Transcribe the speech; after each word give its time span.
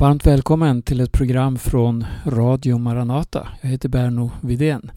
Varmt 0.00 0.26
välkommen 0.26 0.82
till 0.82 1.00
ett 1.00 1.12
program 1.12 1.58
från 1.58 2.06
Radio 2.26 2.78
Maranata. 2.78 3.48
Jag 3.60 3.68
heter 3.68 3.88
Berno 3.88 4.30
Vidén. 4.40 4.90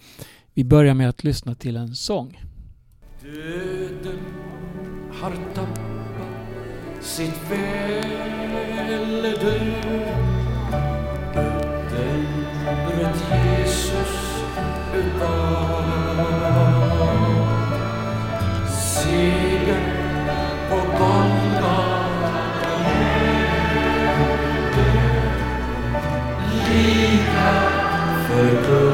Vi 0.53 0.63
börjar 0.63 0.93
med 0.93 1.09
att 1.09 1.23
lyssna 1.23 1.55
till 1.55 1.77
en 1.77 1.95
sång. 1.95 2.39
Döden 3.21 4.19
har 5.11 5.31
tappat 5.53 7.03
sitt 7.03 7.51
välde 7.51 9.31
Döden 9.41 9.85
bröt 12.87 13.23
Jesus 13.31 14.43
utav 14.95 15.81
Segern 18.69 19.90
för 28.49 28.90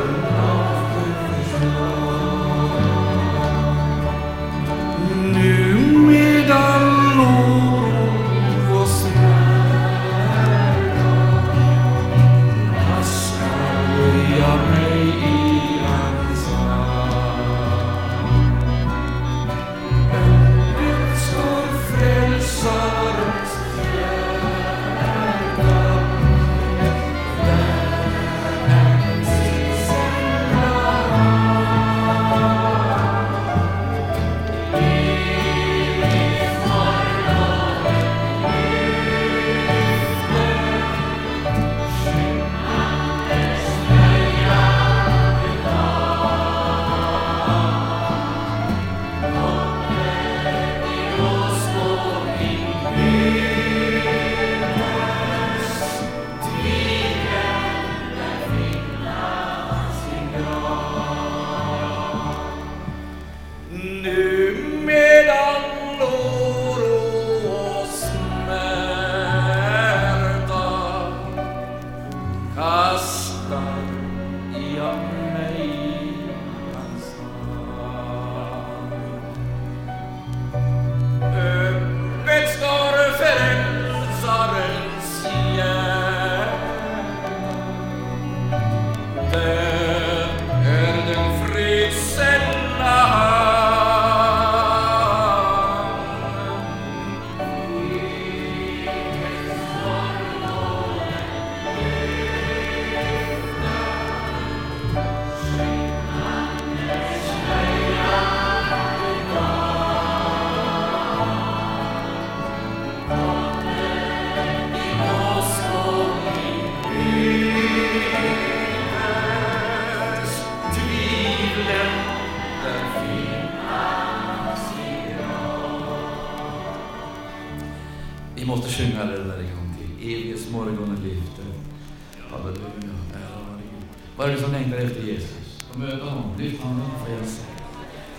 Det 134.27 134.41
som 134.41 134.51
längtar 134.51 134.77
efter 134.77 135.03
Jesus? 135.03 135.63
Få 135.71 135.79
möta 135.79 136.05
honom, 136.05 136.31
lyft 136.39 136.63
honom. 136.63 136.91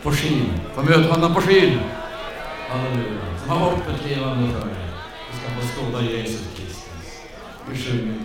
På 0.03 0.11
skyn, 0.13 0.51
få 0.75 0.83
möta 0.83 1.13
honom 1.13 1.35
på 1.35 1.41
skyn. 1.41 1.79
Halleluja, 2.69 3.39
som 3.41 3.51
har 3.51 3.59
hoppet 3.59 4.09
levande 4.09 4.49
för 4.49 4.67
dig. 4.67 4.77
Du 5.33 5.39
ska 5.39 5.49
få 5.61 5.67
skåda 5.67 6.03
Jesus 6.03 6.47
Kristus. 6.57 7.21
Vi 7.71 7.79
sjunger. 7.79 8.25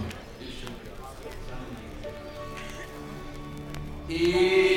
När 4.07 4.72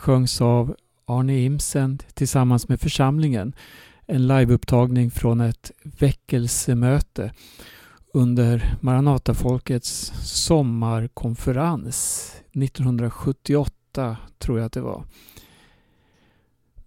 sjöngs 0.00 0.40
av 0.40 0.76
Arne 1.06 1.38
Imsen 1.38 1.98
tillsammans 2.14 2.68
med 2.68 2.80
församlingen. 2.80 3.52
En 4.06 4.26
liveupptagning 4.26 5.10
från 5.10 5.40
ett 5.40 5.70
väckelsemöte 5.82 7.32
under 8.14 8.76
Maranatafolkets 8.80 10.12
sommarkonferens 10.24 12.32
1978 12.52 14.16
tror 14.38 14.58
jag 14.58 14.66
att 14.66 14.72
det 14.72 14.80
var. 14.80 15.04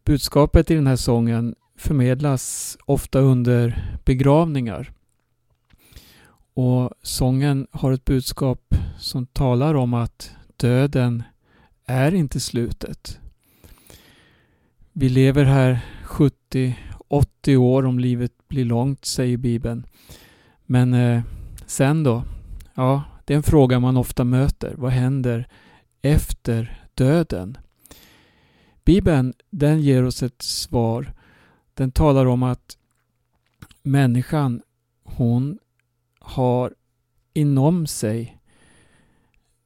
Budskapet 0.06 0.71
i 0.71 0.75
den 0.75 0.88
här 0.88 0.95
sången 0.95 1.56
förmedlas 1.77 2.77
ofta 2.86 3.19
under 3.19 3.95
begravningar. 4.06 4.92
Och 6.54 6.92
sången 7.01 7.68
har 7.71 7.92
ett 7.92 8.06
budskap 8.06 8.75
som 9.00 9.25
talar 9.25 9.74
om 9.74 9.94
att 9.94 10.31
döden 10.57 11.24
är 11.85 12.13
inte 12.13 12.39
slutet. 12.39 13.19
Vi 14.94 15.09
lever 15.09 15.44
här 15.44 15.80
70-80 16.06 17.56
år 17.56 17.85
om 17.85 18.00
livet 18.00 18.31
blir 18.47 18.65
långt, 18.65 19.06
säger 19.06 19.38
Bibeln. 19.38 19.85
Men 20.65 20.94
eh, 20.94 21.21
sen 21.65 22.03
då? 22.03 22.24
Ja, 22.74 23.03
det 23.25 23.33
är 23.33 23.38
en 23.38 23.44
fråga 23.44 23.80
man 23.80 23.97
ofta 23.97 24.24
möter. 24.24 24.75
Vad 24.77 24.91
händer 24.91 25.47
efter 26.01 26.88
döden? 26.94 27.57
Bibeln, 28.86 29.33
den 29.50 29.81
ger 29.81 30.03
oss 30.03 30.24
ett 30.24 30.41
svar. 30.41 31.13
Den 31.74 31.91
talar 31.91 32.25
om 32.25 32.44
att 32.44 32.77
människan, 33.83 34.62
hon 35.03 35.59
har 36.19 36.74
inom 37.33 37.88
sig 37.88 38.38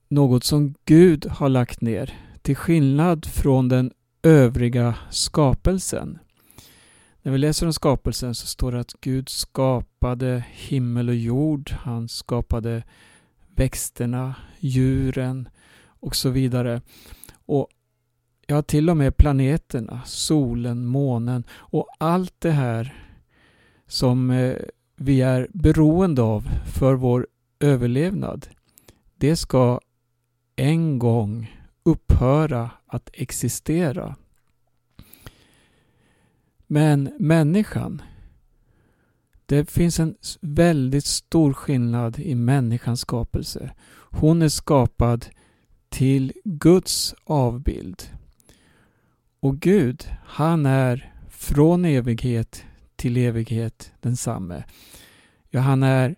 något 0.07 0.43
som 0.43 0.73
Gud 0.85 1.25
har 1.25 1.49
lagt 1.49 1.81
ner. 1.81 2.13
Till 2.41 2.55
skillnad 2.55 3.25
från 3.25 3.69
den 3.69 3.91
övriga 4.23 4.95
skapelsen. 5.09 6.19
När 7.21 7.31
vi 7.31 7.37
läser 7.37 7.65
om 7.65 7.73
skapelsen 7.73 8.35
så 8.35 8.47
står 8.47 8.71
det 8.71 8.79
att 8.79 8.93
Gud 9.01 9.29
skapade 9.29 10.43
himmel 10.51 11.09
och 11.09 11.15
jord. 11.15 11.71
Han 11.71 12.07
skapade 12.07 12.83
växterna, 13.55 14.35
djuren 14.59 15.49
och 15.85 16.15
så 16.15 16.29
vidare. 16.29 16.81
Och 17.45 17.67
ja, 18.47 18.61
till 18.61 18.89
och 18.89 18.97
med 18.97 19.17
planeterna, 19.17 20.01
solen, 20.05 20.85
månen 20.85 21.43
och 21.51 21.87
allt 21.97 22.35
det 22.39 22.51
här 22.51 23.03
som 23.87 24.29
eh, 24.29 24.55
vi 24.95 25.21
är 25.21 25.47
beroende 25.53 26.21
av 26.21 26.49
för 26.65 26.93
vår 26.93 27.27
överlevnad. 27.59 28.47
Det 29.15 29.35
ska 29.35 29.79
en 30.57 30.99
gång 30.99 31.55
upphöra 31.83 32.71
att 32.85 33.09
existera. 33.13 34.15
Men 36.67 37.13
människan, 37.19 38.01
det 39.45 39.71
finns 39.71 39.99
en 39.99 40.15
väldigt 40.41 41.05
stor 41.05 41.53
skillnad 41.53 42.19
i 42.19 42.35
människans 42.35 42.99
skapelse. 42.99 43.71
Hon 44.11 44.41
är 44.41 44.49
skapad 44.49 45.25
till 45.89 46.33
Guds 46.43 47.15
avbild. 47.23 48.03
Och 49.39 49.59
Gud, 49.59 50.05
han 50.25 50.65
är 50.65 51.13
från 51.29 51.85
evighet 51.85 52.63
till 52.95 53.17
evighet 53.17 53.91
densamme. 54.01 54.63
Ja, 55.49 55.59
han 55.59 55.83
är 55.83 56.15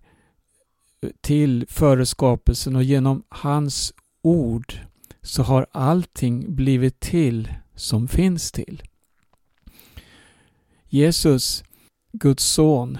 eh, 1.01 1.09
till 1.21 1.65
före 1.69 2.05
skapelsen 2.05 2.75
och 2.75 2.83
genom 2.83 3.23
hans 3.29 3.93
ord 4.21 4.73
så 5.21 5.43
har 5.43 5.65
allting 5.71 6.55
blivit 6.55 6.99
till 6.99 7.53
som 7.75 8.07
finns 8.07 8.51
till. 8.51 8.83
Jesus, 10.87 11.63
Guds 12.13 12.43
son, 12.43 12.97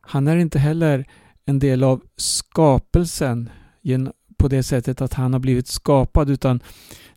han 0.00 0.28
är 0.28 0.36
inte 0.36 0.58
heller 0.58 1.06
en 1.44 1.58
del 1.58 1.84
av 1.84 2.02
skapelsen 2.16 3.50
på 4.36 4.48
det 4.48 4.62
sättet 4.62 5.00
att 5.00 5.14
han 5.14 5.32
har 5.32 5.40
blivit 5.40 5.68
skapad 5.68 6.30
utan 6.30 6.60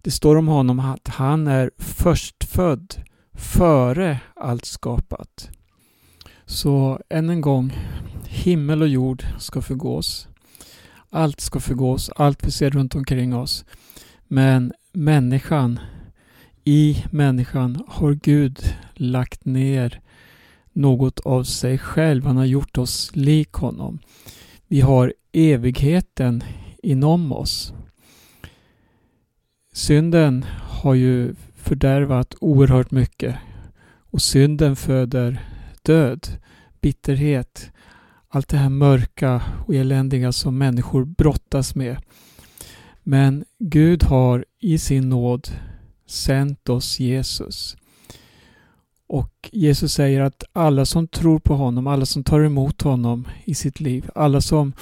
det 0.02 0.12
står 0.12 0.36
om 0.36 0.48
honom 0.48 0.80
att 0.80 1.08
han 1.08 1.48
är 1.48 1.72
förstfödd 1.78 2.96
före 3.34 4.20
allt 4.36 4.66
skapat. 4.66 5.50
Så 6.46 7.00
än 7.10 7.30
en 7.30 7.42
gång, 7.42 7.74
himmel 8.28 8.82
och 8.82 8.88
jord 8.88 9.26
ska 9.40 9.62
förgås. 9.62 10.28
Allt 11.16 11.42
ska 11.42 11.60
förgås, 11.60 12.10
allt 12.16 12.48
vi 12.48 12.52
ser 12.52 12.70
runt 12.70 12.96
omkring 12.96 13.36
oss. 13.36 13.66
Men 14.28 14.74
människan, 14.94 15.80
i 16.64 17.04
människan 17.12 17.84
har 17.88 18.14
Gud 18.14 18.60
lagt 18.94 19.46
ner 19.46 20.02
något 20.72 21.20
av 21.20 21.44
sig 21.44 21.78
själv. 21.78 22.26
Han 22.26 22.38
har 22.38 22.46
gjort 22.46 22.78
oss 22.78 23.12
lik 23.14 23.52
honom. 23.52 24.00
Vi 24.68 24.82
har 24.82 25.14
evigheten 25.32 26.44
inom 26.84 27.32
oss. 27.32 27.74
Synden 29.74 30.46
har 30.62 30.94
ju 30.94 31.36
fördärvat 31.56 32.36
oerhört 32.42 32.92
mycket 32.92 33.36
och 34.12 34.22
synden 34.22 34.76
föder 34.76 35.42
död, 35.84 36.28
bitterhet, 36.82 37.72
allt 38.36 38.48
det 38.48 38.58
här 38.58 38.70
mörka 38.70 39.42
och 39.68 39.76
eländiga 39.76 40.32
som 40.32 40.58
människor 40.58 41.06
brottas 41.06 41.76
med. 41.76 41.98
Men 43.04 43.46
Gud 43.60 44.04
har 44.04 44.46
i 44.60 44.78
sin 44.78 45.10
nåd 45.10 45.48
sänt 46.06 46.70
oss 46.70 47.00
Jesus. 47.00 47.78
Och 49.08 49.50
Jesus 49.52 49.94
säger 49.94 50.22
att 50.22 50.44
alla 50.54 50.86
som 50.86 51.08
tror 51.08 51.40
på 51.40 51.56
honom, 51.56 51.88
alla 51.88 52.06
som 52.06 52.24
tar 52.24 52.40
emot 52.40 52.82
honom 52.82 53.28
i 53.46 53.56
sitt 53.56 53.80
liv, 53.80 54.10
alla 54.16 54.42
som 54.42 54.74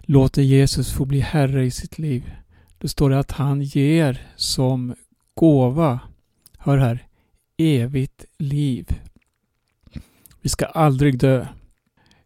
låter 0.00 0.42
Jesus 0.42 0.92
få 0.92 1.04
bli 1.04 1.20
Herre 1.20 1.64
i 1.64 1.70
sitt 1.70 1.98
liv. 1.98 2.32
Då 2.78 2.88
står 2.88 3.10
det 3.10 3.18
att 3.18 3.32
han 3.32 3.62
ger 3.62 4.26
som 4.36 4.94
gåva, 5.34 6.00
hör 6.58 6.78
här, 6.78 7.06
evigt 7.56 8.24
liv. 8.38 8.88
Vi 10.42 10.48
ska 10.48 10.66
aldrig 10.66 11.18
dö. 11.18 11.46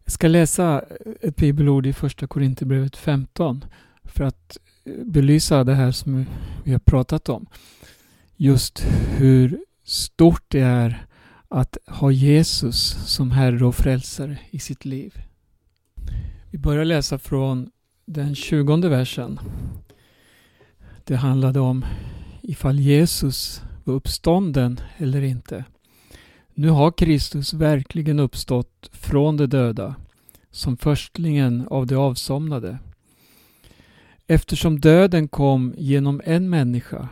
Jag 0.09 0.13
ska 0.13 0.27
läsa 0.27 0.81
eh, 1.05 1.11
ett 1.21 1.35
bibelord 1.35 1.85
i 1.85 1.93
första 1.93 2.27
Korinthierbrevet 2.27 2.97
15 2.97 3.65
för 4.03 4.23
att 4.23 4.57
eh, 4.85 4.93
belysa 5.05 5.63
det 5.63 5.75
här 5.75 5.91
som 5.91 6.25
vi 6.63 6.71
har 6.71 6.79
pratat 6.79 7.29
om. 7.29 7.45
Just 8.35 8.85
hur 9.17 9.59
stort 9.83 10.43
det 10.47 10.59
är 10.59 11.05
att 11.47 11.77
ha 11.87 12.11
Jesus 12.11 12.97
som 13.05 13.31
Herre 13.31 13.65
och 13.65 13.75
Frälsare 13.75 14.37
i 14.49 14.59
sitt 14.59 14.85
liv. 14.85 15.21
Vi 16.51 16.57
börjar 16.57 16.85
läsa 16.85 17.19
från 17.19 17.69
den 18.05 18.35
tjugonde 18.35 18.89
versen. 18.89 19.39
Det 21.03 21.15
handlade 21.15 21.59
om 21.59 21.85
ifall 22.41 22.79
Jesus 22.79 23.61
var 23.83 23.93
uppstånden 23.93 24.79
eller 24.97 25.21
inte. 25.21 25.65
Nu 26.61 26.69
har 26.69 26.91
Kristus 26.91 27.53
verkligen 27.53 28.19
uppstått 28.19 28.89
från 28.91 29.37
de 29.37 29.47
döda 29.47 29.95
som 30.51 30.77
förstlingen 30.77 31.67
av 31.67 31.87
de 31.87 31.95
avsomnade. 31.95 32.77
Eftersom 34.27 34.79
döden 34.79 35.27
kom 35.27 35.73
genom 35.77 36.21
en 36.25 36.49
människa 36.49 37.07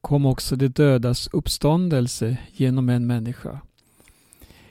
kom 0.00 0.26
också 0.26 0.56
de 0.56 0.68
dödas 0.68 1.28
uppståndelse 1.32 2.36
genom 2.52 2.88
en 2.88 3.06
människa. 3.06 3.60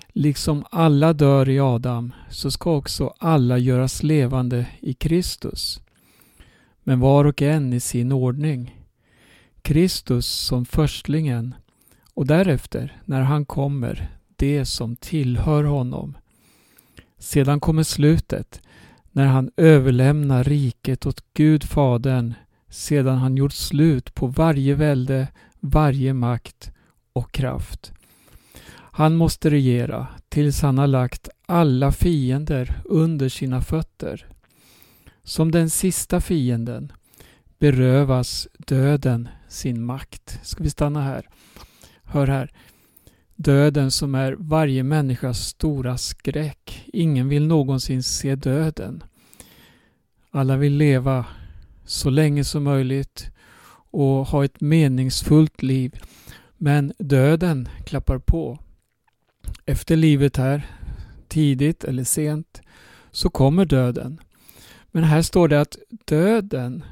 Liksom 0.07 0.65
alla 0.71 1.13
dör 1.13 1.50
i 1.50 1.59
Adam 1.59 2.13
så 2.29 2.51
ska 2.51 2.75
också 2.75 3.13
alla 3.17 3.57
göras 3.57 4.03
levande 4.03 4.67
i 4.79 4.93
Kristus. 4.93 5.81
Men 6.83 7.00
var 7.00 7.25
och 7.25 7.41
en 7.41 7.74
i 7.74 7.79
sin 7.79 8.12
ordning. 8.12 8.79
Kristus 9.62 10.27
som 10.27 10.65
förstlingen 10.65 11.55
och 12.13 12.25
därefter, 12.25 13.01
när 13.05 13.21
han 13.21 13.45
kommer, 13.45 14.18
det 14.39 14.65
som 14.65 14.96
tillhör 14.96 15.63
honom. 15.63 16.17
Sedan 17.17 17.60
kommer 17.60 17.84
slutet, 17.84 18.62
när 19.12 19.25
han 19.25 19.51
överlämnar 19.58 20.43
riket 20.43 21.05
åt 21.05 21.24
Gud 21.34 21.63
Fadern 21.63 22.34
sedan 22.69 23.17
han 23.17 23.38
gjort 23.38 23.53
slut 23.53 24.15
på 24.15 24.27
varje 24.27 24.75
välde, 24.75 25.27
varje 25.60 26.13
makt 26.13 26.72
och 27.13 27.31
kraft. 27.31 27.91
Han 28.91 29.15
måste 29.15 29.50
regera 29.50 30.08
tills 30.29 30.62
han 30.62 30.77
har 30.77 30.88
lagt 30.88 31.29
alla 31.46 31.91
fiender 31.91 32.81
under 32.86 33.29
sina 33.29 33.62
fötter. 33.62 34.27
Som 35.24 35.51
den 35.51 35.69
sista 35.69 36.22
fienden 36.22 36.91
berövas 37.60 38.48
döden 38.58 39.29
sin 39.48 39.86
makt. 39.86 40.39
Ska 40.43 40.63
vi 40.63 40.69
stanna 40.69 41.01
här? 41.01 41.29
Hör 42.03 42.27
här. 42.27 42.51
Döden 43.41 43.91
som 43.91 44.15
är 44.15 44.36
varje 44.39 44.84
människas 44.84 45.39
stora 45.39 45.98
skräck. 45.98 46.84
Ingen 46.93 47.29
vill 47.29 47.48
någonsin 47.48 48.03
se 48.03 48.36
döden. 48.36 49.03
Alla 50.31 50.58
vill 50.58 50.74
leva 50.74 51.25
så 51.86 52.10
länge 52.10 52.43
som 52.43 52.63
möjligt 52.63 53.31
och 53.91 54.27
ha 54.27 54.46
ett 54.46 54.62
meningsfullt 54.62 55.62
liv. 55.62 56.00
Men 56.58 56.93
döden 56.98 57.69
klappar 57.86 58.19
på. 58.19 58.60
Efter 59.65 59.96
livet 59.96 60.38
här, 60.38 60.67
tidigt 61.27 61.84
eller 61.84 62.03
sent, 62.03 62.62
så 63.12 63.29
kommer 63.29 63.65
döden. 63.65 64.19
Men 64.91 65.03
här 65.03 65.22
står 65.22 65.48
det 65.48 65.62
att 65.62 65.77
döden 66.05 66.84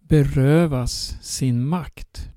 berövas 0.00 1.18
sin 1.22 1.64
makt. 1.64 2.28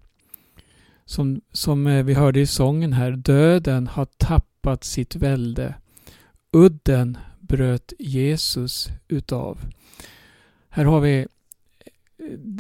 Som, 1.12 1.42
som 1.52 1.88
eh, 1.88 2.04
vi 2.04 2.14
hörde 2.14 2.40
i 2.40 2.46
sången 2.46 2.94
här, 2.94 3.12
döden 3.12 3.88
har 3.88 4.06
tappat 4.06 4.84
sitt 4.84 5.16
välde. 5.16 5.76
Udden 6.52 7.18
bröt 7.40 7.94
Jesus 8.00 8.90
utav. 9.08 9.60
Här 10.70 10.86
har 10.86 11.00
vi 11.00 11.20
eh, 11.20 11.26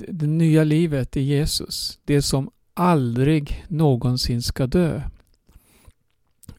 det 0.07 0.27
nya 0.27 0.63
livet 0.63 1.17
i 1.17 1.21
Jesus. 1.21 1.99
Det 2.05 2.21
som 2.21 2.49
aldrig 2.73 3.65
någonsin 3.67 4.41
ska 4.41 4.67
dö. 4.67 5.01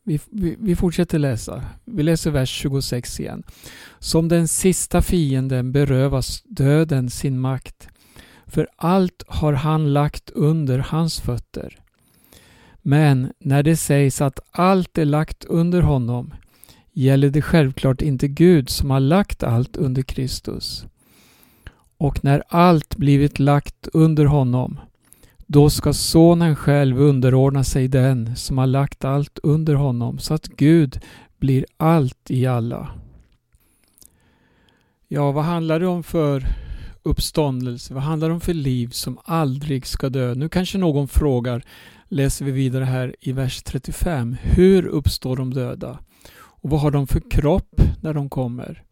Vi, 0.03 0.21
vi, 0.31 0.57
vi, 0.59 0.77
fortsätter 0.77 1.19
läsa. 1.19 1.65
Vi 1.85 2.03
läser 2.03 2.31
vers 2.31 2.51
26 2.51 3.21
igen. 3.21 3.43
Som 3.99 4.29
den 4.29 4.49
sista 4.49 5.03
fienden 5.03 5.73
berövas 5.73 6.43
döden 6.43 7.11
sin 7.11 7.39
makt. 7.39 7.89
För 8.53 8.69
allt 8.77 9.23
har 9.27 9.53
han 9.53 9.93
lagt 9.93 10.31
under 10.31 10.79
hans 10.79 11.21
fötter. 11.21 11.79
Men 12.83 13.33
när 13.39 13.63
det 13.63 13.77
sägs 13.77 14.21
att 14.21 14.41
allt 14.51 14.99
är 14.99 15.05
lagt 15.05 15.45
under 15.45 15.83
honom 15.83 16.35
gäller 16.93 17.31
det 17.31 17.43
självklart 17.43 18.03
inte 18.03 18.29
Gud 18.29 18.71
som 18.71 18.91
har 18.91 19.01
lagt 19.01 19.43
allt 19.43 19.77
under 19.77 20.03
Kristus. 20.03 20.87
Och 21.99 22.25
när 22.25 22.43
allt 22.49 22.97
blivit 22.97 23.39
lagt 23.39 23.89
under 23.93 24.25
honom 24.25 24.81
då 25.47 25.71
ska 25.71 25.93
sonen 25.93 26.57
själv 26.57 27.01
underordna 27.01 27.65
sig 27.65 27.89
den 27.89 28.37
som 28.37 28.59
har 28.59 28.67
lagt 28.67 29.05
allt 29.05 29.39
under 29.43 29.75
honom 29.75 30.19
så 30.19 30.35
att 30.35 30.47
Gud 30.47 31.01
blir 31.39 31.65
allt 31.77 32.31
i 32.31 32.47
alla. 32.47 32.89
Ja, 35.09 35.33
vad 35.33 35.45
handlar 35.45 35.81
det 35.81 35.87
om 35.87 36.03
för 36.03 36.62
uppståndelse? 37.03 37.95
Vad 37.95 38.03
handlar 38.03 38.29
det 38.29 38.35
om 38.35 38.41
för 38.41 38.55
liv 38.55 38.89
som 38.89 39.19
aldrig 39.25 39.87
ska 39.87 40.09
dö? 40.09 40.35
Nu 40.35 40.49
kanske 40.49 40.79
någon 40.79 41.09
frågar, 41.09 41.65
läser 42.09 42.45
vi 42.45 42.51
vidare 42.51 42.85
här 42.85 43.17
i 43.21 43.33
vers 43.33 43.63
35. 43.63 44.37
Hur 44.43 44.87
uppstår 44.87 45.37
de 45.37 45.55
döda? 45.55 45.99
Och 46.35 46.71
vad 46.71 46.81
har 46.81 46.91
de 46.91 47.07
för 47.07 47.31
kropp 47.31 47.81
när 48.01 48.15
de 48.15 48.29
kommer? 48.29 48.83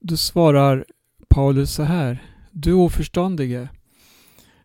Då 0.00 0.16
svarar 0.16 0.84
Paulus 1.28 1.72
så 1.72 1.82
här. 1.82 2.22
Du 2.50 2.72
oförståndige, 2.72 3.68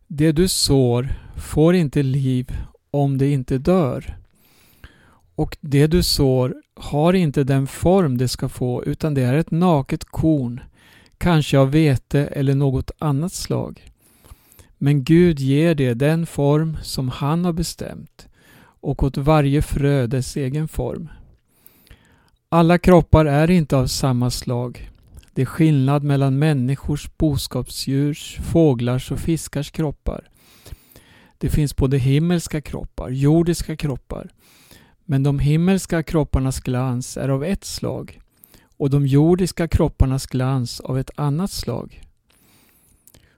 det 0.08 0.32
du 0.32 0.48
sår 0.48 1.10
får 1.38 1.76
inte 1.76 2.04
liv 2.04 2.58
om 2.92 3.18
det 3.18 3.32
inte 3.32 3.58
dör. 3.58 4.18
Och 5.36 5.58
det 5.62 5.88
du 5.88 6.04
sår 6.04 6.56
har 6.76 7.14
inte 7.14 7.44
den 7.44 7.68
form 7.68 8.18
det 8.18 8.28
ska 8.28 8.50
få 8.50 8.84
utan 8.84 9.14
det 9.14 9.22
är 9.22 9.34
ett 9.34 9.52
naket 9.52 10.06
korn, 10.06 10.62
kanske 11.24 11.60
av 11.60 11.72
vete 11.72 12.20
eller 12.20 12.56
något 12.56 12.92
annat 13.00 13.34
slag. 13.34 13.82
Men 14.78 15.04
Gud 15.04 15.40
ger 15.40 15.76
det 15.76 15.94
den 15.94 16.26
form 16.26 16.78
som 16.82 17.10
han 17.10 17.46
har 17.46 17.54
bestämt 17.54 18.28
och 18.82 19.04
åt 19.04 19.18
varje 19.18 19.62
frö 19.62 20.08
dess 20.08 20.36
egen 20.38 20.68
form. 20.68 21.10
Alla 22.50 22.78
kroppar 22.78 23.26
är 23.26 23.50
inte 23.52 23.78
av 23.78 23.88
samma 23.88 24.30
slag. 24.30 24.92
Det 25.34 25.42
är 25.42 25.46
skillnad 25.46 26.04
mellan 26.04 26.40
människors, 26.40 27.10
boskapsdjurs, 27.18 28.40
fåglars 28.52 29.12
och 29.12 29.20
fiskars 29.20 29.72
kroppar. 29.72 30.30
Det 31.38 31.50
finns 31.50 31.76
både 31.76 31.98
himmelska 31.98 32.62
kroppar, 32.62 33.10
jordiska 33.10 33.76
kroppar. 33.76 34.30
Men 35.06 35.24
de 35.24 35.40
himmelska 35.40 36.04
kropparnas 36.04 36.60
glans 36.60 37.18
är 37.18 37.30
av 37.30 37.44
ett 37.44 37.66
slag 37.66 38.20
och 38.78 38.90
de 38.90 39.08
jordiska 39.08 39.68
kropparnas 39.68 40.26
glans 40.26 40.80
av 40.80 41.00
ett 41.00 41.12
annat 41.16 41.52
slag. 41.52 42.02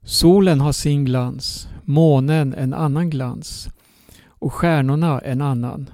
Solen 0.02 0.62
har 0.62 0.72
sin 0.72 1.06
glans, 1.06 1.68
månen 1.84 2.54
en 2.54 2.74
annan 2.74 3.10
glans 3.10 3.68
och 4.28 4.54
stjärnorna 4.54 5.20
en 5.20 5.42
annan. 5.42 5.90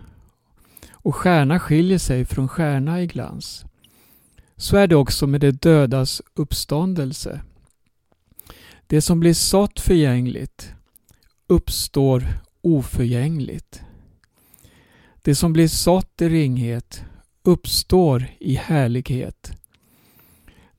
Och 0.92 1.16
stjärna 1.16 1.60
skiljer 1.60 1.98
sig 1.98 2.26
från 2.26 2.48
stjärna 2.48 3.02
i 3.02 3.08
glans. 3.08 3.66
Så 4.56 4.78
är 4.78 4.88
det 4.88 4.96
också 4.96 5.28
med 5.28 5.42
de 5.42 5.52
dödas 5.52 6.22
uppståndelse. 6.34 7.42
Det 8.88 9.02
som 9.02 9.20
blir 9.20 9.34
sått 9.34 9.80
förgängligt 9.80 10.74
uppstår 11.48 12.28
oförgängligt. 12.62 13.82
Det 15.22 15.36
som 15.36 15.54
blir 15.54 15.68
sått 15.68 16.22
i 16.22 16.30
ringhet 16.30 17.04
uppstår 17.44 18.26
i 18.40 18.56
härlighet. 18.56 19.52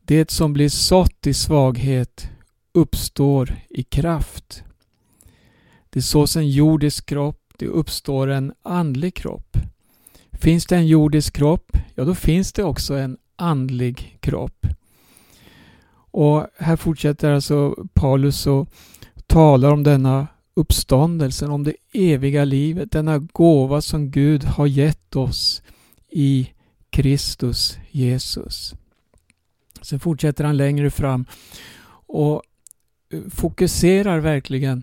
Det 0.03 0.31
som 0.31 0.53
blir 0.53 0.69
sått 0.69 1.27
i 1.27 1.35
svaghet 1.35 2.29
uppstår 2.73 3.55
i 3.69 3.83
kraft. 3.83 4.63
Det 5.91 6.03
sås 6.03 6.37
en 6.37 6.51
jordisk 6.51 7.07
kropp, 7.07 7.53
det 7.59 7.67
uppstår 7.67 8.29
en 8.29 8.53
andlig 8.63 9.15
kropp. 9.15 9.57
Finns 10.33 10.67
det 10.67 10.77
en 10.77 10.87
jordisk 10.87 11.37
kropp, 11.37 11.77
ja 11.95 12.05
då 12.05 12.15
finns 12.15 12.53
det 12.53 12.65
också 12.65 12.95
en 12.95 13.19
andlig 13.37 14.19
kropp. 14.21 14.67
Och 15.95 16.47
här 16.59 16.77
fortsätter 16.77 17.31
alltså 17.31 17.87
Paulus 17.95 18.47
och 18.47 18.69
talar 19.27 19.73
om 19.73 19.83
denna 19.83 20.27
uppståndelsen, 20.55 21.51
om 21.51 21.65
det 21.65 21.75
eviga 21.93 22.45
livet, 22.45 22.93
denna 22.93 23.19
gåva 23.19 23.81
som 23.81 24.11
Gud 24.11 24.45
har 24.45 24.67
gett 24.67 25.17
oss 25.17 25.63
i 26.13 26.53
Kristus 26.91 27.79
Jesus. 27.91 28.75
Sen 29.83 30.01
fortsätter 30.01 30.45
han 30.45 30.57
längre 30.57 30.91
fram 30.91 31.27
och 32.07 32.43
eh, 33.13 33.21
fokuserar 33.31 34.19
verkligen 34.19 34.83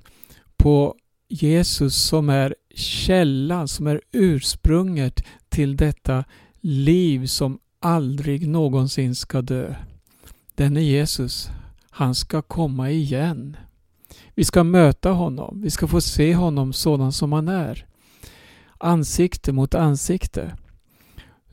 på 0.57 0.95
Jesus 1.29 1.95
som 1.95 2.29
är 2.29 2.55
källan, 2.75 3.67
som 3.67 3.87
är 3.87 4.01
ursprunget 4.11 5.23
till 5.49 5.77
detta 5.77 6.23
liv 6.61 7.25
som 7.25 7.59
aldrig 7.79 8.47
någonsin 8.47 9.15
ska 9.15 9.41
dö. 9.41 9.75
Denne 10.55 10.81
Jesus, 10.81 11.49
han 11.89 12.15
ska 12.15 12.41
komma 12.41 12.91
igen. 12.91 13.57
Vi 14.35 14.43
ska 14.43 14.63
möta 14.63 15.11
honom. 15.11 15.61
Vi 15.61 15.69
ska 15.69 15.87
få 15.87 16.01
se 16.01 16.35
honom 16.35 16.73
sådan 16.73 17.11
som 17.11 17.33
han 17.33 17.47
är. 17.47 17.85
Ansikte 18.77 19.51
mot 19.51 19.75
ansikte. 19.75 20.57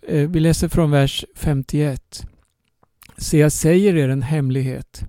Eh, 0.08 0.28
vi 0.28 0.40
läser 0.40 0.68
från 0.68 0.90
vers 0.90 1.25
51. 1.34 2.26
Se, 3.16 3.38
jag 3.38 3.52
säger 3.52 3.96
er 3.96 4.08
en 4.08 4.22
hemlighet. 4.22 5.04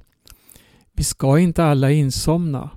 Vi 0.94 1.04
ska 1.04 1.40
inte 1.40 1.64
alla 1.64 1.92
insomna, 1.92 2.70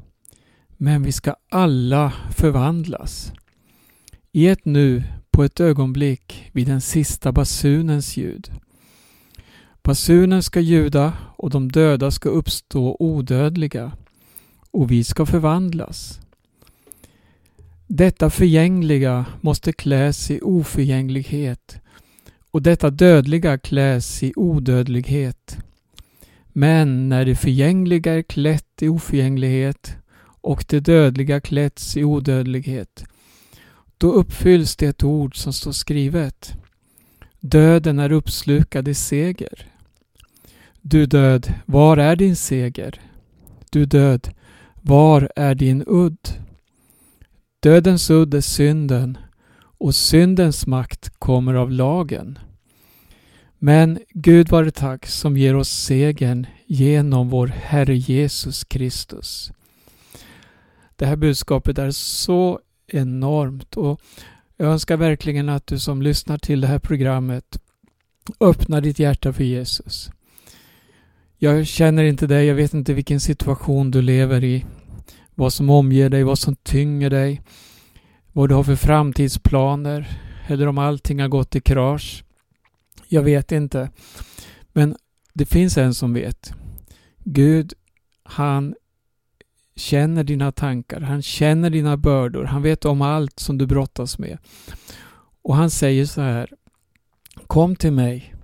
men 0.77 1.03
vi 1.03 1.13
ska 1.13 1.35
alla 1.49 2.13
förvandlas. 2.37 3.33
I 4.33 4.47
ett 4.47 4.65
nu, 4.65 5.03
på 5.31 5.45
ett 5.45 5.61
ögonblick, 5.61 6.51
vid 6.53 6.67
den 6.67 6.81
sista 6.81 7.33
basunens 7.33 8.17
ljud. 8.17 8.51
Basunen 9.83 10.43
ska 10.43 10.61
ljuda 10.61 11.13
och 11.37 11.51
de 11.51 11.73
döda 11.73 12.11
ska 12.11 12.29
uppstå 12.29 12.97
odödliga 12.99 13.93
och 14.71 14.91
vi 14.91 15.05
ska 15.05 15.27
förvandlas. 15.27 16.21
Detta 17.87 18.31
förgängliga 18.31 19.25
måste 19.41 19.73
kläs 19.73 20.31
i 20.31 20.41
oförgänglighet 20.41 21.81
och 22.51 22.63
detta 22.63 22.91
dödliga 22.91 23.59
kläs 23.59 24.23
i 24.23 24.33
odödlighet. 24.37 25.59
Men 26.49 27.09
när 27.09 27.25
det 27.25 27.37
förgängliga 27.37 28.15
är 28.15 28.23
klätt 28.23 28.83
i 28.83 28.89
oförgänglighet 28.89 29.97
och 30.23 30.65
det 30.69 30.81
dödliga 30.81 31.41
klätts 31.41 31.97
i 31.97 32.05
odödlighet, 32.05 33.05
då 33.99 34.13
uppfylls 34.13 34.77
det 34.77 35.05
ord 35.05 35.37
som 35.37 35.53
står 35.53 35.73
skrivet. 35.73 36.53
Döden 37.41 37.99
är 37.99 38.13
uppslukad 38.13 38.89
i 38.89 38.95
seger. 38.95 39.67
Du 40.81 41.07
död, 41.07 41.55
var 41.67 41.97
är 41.97 42.17
din 42.17 42.37
seger? 42.37 43.01
Du 43.71 43.87
död, 43.87 44.29
var 44.83 45.31
är 45.37 45.55
din 45.55 45.85
udd? 45.87 46.29
Dödens 47.61 48.11
udd 48.11 48.35
är 48.35 48.41
synden 48.41 49.19
och 49.81 49.95
syndens 49.95 50.67
makt 50.67 51.11
kommer 51.19 51.55
av 51.55 51.71
lagen. 51.71 52.39
Men 53.59 53.99
Gud 54.09 54.49
vare 54.49 54.71
tack 54.71 55.07
som 55.07 55.37
ger 55.37 55.57
oss 55.57 55.69
segern 55.69 56.47
genom 56.67 57.29
vår 57.29 57.47
Herre 57.47 57.97
Jesus 57.97 58.65
Kristus. 58.65 59.53
Det 60.97 61.07
här 61.07 61.17
budskapet 61.17 61.79
är 61.79 61.91
så 61.91 62.61
enormt 62.87 63.77
och 63.77 64.01
jag 64.57 64.73
önskar 64.73 64.97
verkligen 64.97 65.49
att 65.49 65.67
du 65.67 65.79
som 65.79 66.03
lyssnar 66.03 66.39
till 66.39 66.61
det 66.61 66.67
här 66.67 66.79
programmet 66.79 67.61
öppnar 68.41 68.81
ditt 68.81 68.99
hjärta 68.99 69.33
för 69.33 69.45
Jesus. 69.45 70.11
Jag 71.39 71.67
känner 71.67 72.05
inte 72.05 72.27
dig, 72.27 72.47
jag 72.47 72.55
vet 72.55 72.75
inte 72.75 72.95
vilken 72.95 73.21
situation 73.21 73.91
du 73.91 74.03
lever 74.03 74.45
i. 74.45 74.65
Vad 75.35 75.53
som 75.53 75.71
omger 75.71 76.09
dig, 76.09 76.23
vad 76.23 76.39
som 76.39 76.57
tynger 76.57 77.11
dig. 77.11 77.43
Vad 78.33 78.49
du 78.49 78.55
har 78.55 78.65
för 78.65 78.77
framtidsplaner. 78.77 80.21
Eller 80.47 80.67
om 80.67 80.79
allting 80.79 81.21
har 81.21 81.29
gått 81.29 81.57
i 81.57 81.61
krasch. 81.61 82.25
Jag 83.09 83.23
vet 83.23 83.53
inte. 83.53 83.91
Men 84.73 84.97
det 85.35 85.47
finns 85.47 85.79
en 85.79 85.95
som 85.95 86.15
vet. 86.15 86.53
Gud, 87.25 87.73
han 88.23 88.75
känner 89.77 90.25
dina 90.25 90.53
tankar. 90.53 91.01
Han 91.01 91.23
känner 91.23 91.71
dina 91.71 91.97
bördor. 91.97 92.45
Han 92.45 92.63
vet 92.63 92.85
om 92.85 93.03
allt 93.03 93.41
som 93.41 93.59
du 93.59 93.67
brottas 93.67 94.19
med. 94.19 94.39
Och 95.43 95.57
han 95.57 95.71
säger 95.71 96.07
så 96.07 96.21
här. 96.21 96.51
Kom 97.47 97.77
till 97.77 97.93
mig 97.93 98.35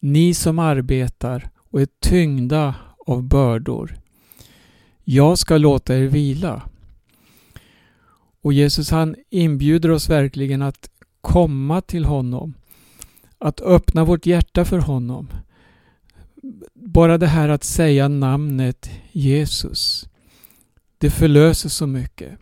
ni 0.00 0.34
som 0.34 0.58
arbetar 0.58 1.50
och 1.56 1.80
är 1.80 1.88
tyngda 2.00 2.74
av 3.06 3.22
bördor. 3.22 3.96
Jag 5.04 5.38
ska 5.38 5.56
låta 5.56 5.96
er 5.96 6.06
vila. 6.06 6.62
Och 8.42 8.52
Jesus 8.52 8.90
han 8.90 9.16
inbjuder 9.30 9.90
oss 9.90 10.08
verkligen 10.08 10.62
att 10.62 10.90
komma 11.20 11.80
till 11.80 12.04
honom. 12.04 12.54
Att 13.38 13.60
öppna 13.60 14.04
vårt 14.04 14.26
hjärta 14.26 14.64
för 14.64 14.78
honom. 14.78 15.28
Bara 16.74 17.18
det 17.18 17.26
här 17.26 17.48
att 17.48 17.64
säga 17.64 18.08
namnet 18.08 18.90
Jesus. 19.12 20.08
Det 20.98 21.10
förlöser 21.10 21.68
så 21.68 21.86
mycket. 21.86 22.38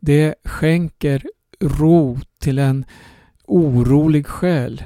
Det 0.00 0.34
skänker 0.44 1.26
ro 1.60 2.18
till 2.38 2.58
en 2.58 2.84
orolig 3.46 4.26
själ. 4.26 4.82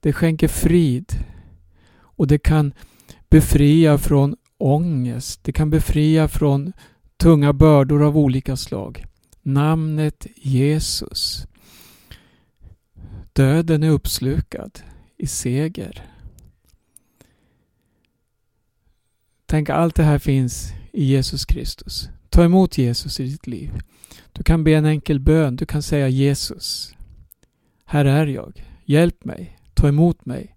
Det 0.00 0.12
skänker 0.12 0.48
frid. 0.48 1.12
Och 1.98 2.26
det 2.26 2.38
kan 2.38 2.72
befria 3.28 3.98
från 3.98 4.36
ångest. 4.58 5.40
Det 5.44 5.52
kan 5.52 5.70
befria 5.70 6.28
från 6.28 6.72
tunga 7.16 7.52
bördor 7.52 8.02
av 8.02 8.18
olika 8.18 8.56
slag. 8.56 9.04
Namnet 9.42 10.26
Jesus. 10.36 11.46
Döden 13.32 13.82
är 13.82 13.90
uppslukad 13.90 14.80
i 15.16 15.26
seger. 15.26 16.06
Tänk 19.46 19.70
allt 19.70 19.94
det 19.94 20.02
här 20.02 20.18
finns 20.18 20.72
i 20.92 21.04
Jesus 21.04 21.44
Kristus. 21.44 22.08
Ta 22.30 22.44
emot 22.44 22.78
Jesus 22.78 23.20
i 23.20 23.24
ditt 23.24 23.46
liv. 23.46 23.72
Du 24.32 24.42
kan 24.42 24.64
be 24.64 24.72
en 24.72 24.84
enkel 24.84 25.20
bön. 25.20 25.56
Du 25.56 25.66
kan 25.66 25.82
säga 25.82 26.08
Jesus. 26.08 26.94
Här 27.84 28.04
är 28.04 28.26
jag. 28.26 28.64
Hjälp 28.84 29.24
mig. 29.24 29.58
Ta 29.74 29.88
emot 29.88 30.26
mig. 30.26 30.56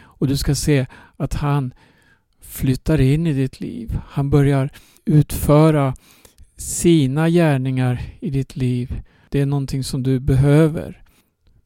Och 0.00 0.28
du 0.28 0.36
ska 0.36 0.54
se 0.54 0.86
att 1.16 1.34
han 1.34 1.74
flyttar 2.40 3.00
in 3.00 3.26
i 3.26 3.32
ditt 3.32 3.60
liv. 3.60 3.98
Han 4.08 4.30
börjar 4.30 4.70
utföra 5.04 5.94
sina 6.60 7.30
gärningar 7.30 8.02
i 8.20 8.30
ditt 8.30 8.56
liv. 8.56 9.02
Det 9.28 9.40
är 9.40 9.46
någonting 9.46 9.84
som 9.84 10.02
du 10.02 10.20
behöver. 10.20 11.02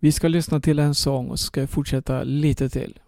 Vi 0.01 0.13
ska 0.13 0.29
lyssna 0.29 0.61
till 0.61 0.79
en 0.79 0.95
sång 0.95 1.31
och 1.31 1.41
så 1.41 1.47
ska 1.47 1.61
jag 1.61 1.71
fortsätta 1.71 2.23
lite 2.23 2.69
till. 2.69 2.99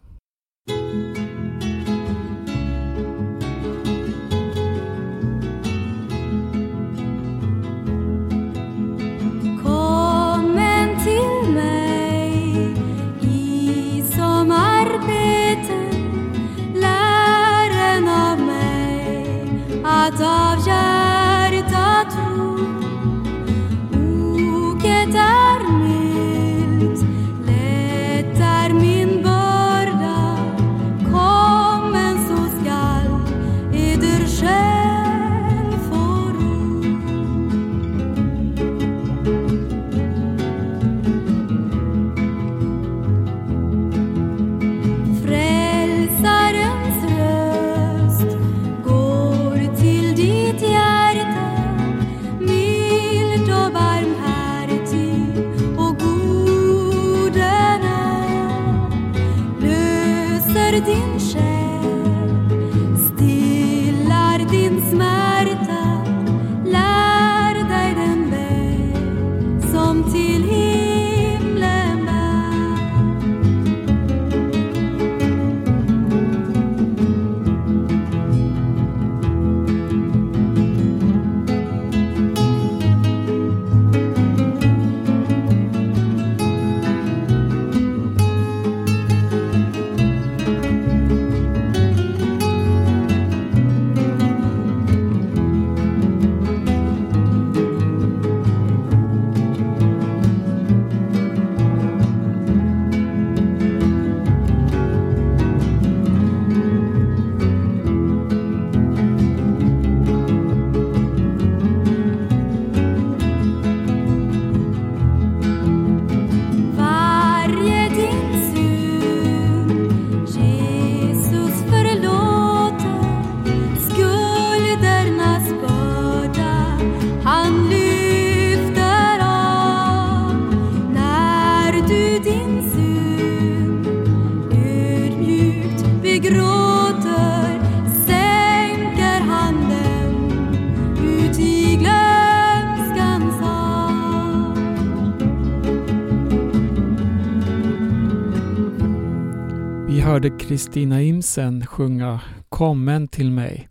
Hörde 150.27 150.45
Kristina 150.45 151.03
Imsen 151.03 151.67
sjunga 151.67 152.21
Kommen 152.49 153.09
till 153.09 153.31
mig. 153.31 153.69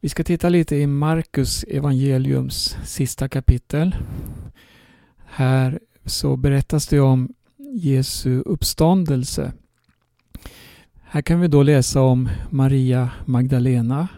Vi 0.00 0.08
ska 0.08 0.24
titta 0.24 0.48
lite 0.48 0.76
i 0.76 0.86
Markus 0.86 1.64
evangeliums 1.64 2.76
sista 2.84 3.28
kapitel. 3.28 3.96
Här 5.26 5.80
så 6.04 6.36
berättas 6.36 6.86
det 6.86 7.00
om 7.00 7.28
Jesu 7.72 8.40
uppståndelse. 8.40 9.52
Här 11.02 11.22
kan 11.22 11.40
vi 11.40 11.48
då 11.48 11.62
läsa 11.62 12.02
om 12.02 12.28
Maria 12.50 13.10
Magdalena, 13.24 14.08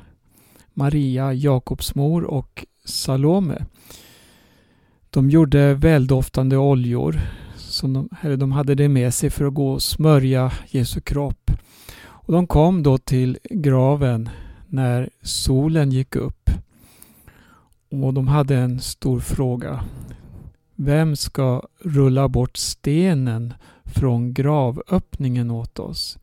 Maria 0.75 1.33
Jakobs 1.33 1.95
mor 1.95 2.25
och 2.25 2.67
Salome. 2.85 3.67
De 5.11 5.31
gjorde 5.31 5.75
väldoftande 5.75 6.57
oljor 6.57 7.21
som 7.79 7.93
de, 7.93 8.09
eller 8.21 8.37
de 8.37 8.53
hade 8.53 8.75
det 8.75 8.89
med 8.89 9.15
sig 9.15 9.31
för 9.31 9.45
att 9.45 9.55
gå 9.55 9.73
och 9.73 9.83
smörja 9.83 10.53
Jesu 10.67 11.01
kropp. 11.01 11.51
Och 12.01 12.33
de 12.33 12.47
kom 12.47 12.83
då 12.83 12.99
till 12.99 13.39
graven 13.51 14.29
när 14.67 15.11
solen 15.23 15.91
gick 15.91 16.17
upp. 16.17 16.51
Och 17.91 18.15
de 18.15 18.29
hade 18.29 18.57
en 18.57 18.81
stor 18.81 19.21
fråga. 19.21 19.85
Vem 20.75 21.17
ska 21.17 21.63
rulla 21.79 22.29
bort 22.29 22.57
stenen 22.57 23.55
från 23.85 24.35
gravöppningen 24.35 25.51
åt 25.51 25.79
oss? 25.79 26.19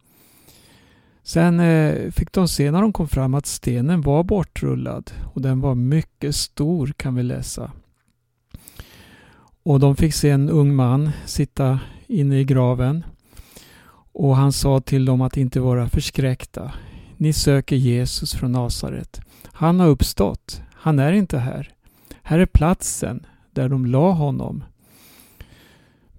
Sen 1.24 1.60
eh, 1.60 2.12
fick 2.12 2.32
de 2.32 2.48
se 2.48 2.72
när 2.72 2.82
de 2.82 2.94
kom 2.94 3.08
fram 3.08 3.34
att 3.34 3.46
stenen 3.46 4.02
var 4.02 4.24
bortrullad 4.24 5.12
och 5.34 5.42
den 5.42 5.62
var 5.62 5.76
mycket 5.76 6.36
stor 6.36 6.94
kan 6.98 7.16
vi 7.16 7.24
läsa. 7.24 7.72
Och 9.66 9.80
de 9.80 9.96
fick 9.96 10.14
se 10.14 10.30
en 10.30 10.50
ung 10.50 10.76
man 10.76 11.12
sitta 11.26 11.80
inne 12.08 12.40
i 12.40 12.44
graven. 12.44 13.06
Och 14.14 14.36
han 14.36 14.52
sa 14.52 14.80
till 14.80 15.06
dem 15.06 15.22
att 15.22 15.38
inte 15.38 15.60
vara 15.60 15.90
förskräckta. 15.90 16.72
Ni 17.18 17.34
söker 17.34 17.76
Jesus 17.76 18.34
från 18.34 18.52
Nasaret. 18.52 19.22
Han 19.44 19.80
har 19.80 19.88
uppstått. 19.88 20.62
Han 20.74 21.00
är 21.00 21.12
inte 21.12 21.38
här. 21.38 21.74
Här 22.22 22.40
är 22.40 22.46
platsen 22.46 23.26
där 23.52 23.70
de 23.70 23.86
la 23.86 24.12
honom. 24.12 24.64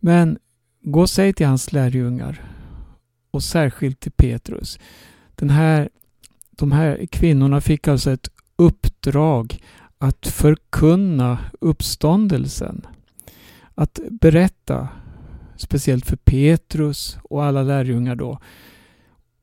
Men 0.00 0.38
gå 0.82 1.00
och 1.00 1.10
säg 1.10 1.32
till 1.32 1.46
hans 1.46 1.72
lärjungar 1.72 2.42
och 3.30 3.42
särskilt 3.42 4.00
till 4.00 4.12
Petrus. 4.12 4.78
Den 5.34 5.50
här, 5.50 5.88
de 6.50 6.72
här 6.72 7.06
kvinnorna 7.06 7.60
fick 7.60 7.88
alltså 7.88 8.10
ett 8.10 8.30
uppdrag 8.56 9.62
att 9.98 10.26
förkunna 10.26 11.38
uppståndelsen. 11.60 12.86
Att 13.78 14.00
berätta, 14.10 14.88
speciellt 15.56 16.06
för 16.06 16.16
Petrus 16.16 17.18
och 17.22 17.44
alla 17.44 17.62
lärjungar 17.62 18.14
då. 18.16 18.38